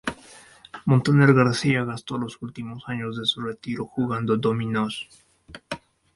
Montaner 0.85 1.31
García 1.31 1.83
gastó 1.85 2.17
los 2.17 2.41
últimos 2.41 2.85
años 2.87 3.19
de 3.19 3.25
su 3.27 3.39
retiro 3.41 3.85
jugando 3.85 4.35
dominos. 4.35 5.07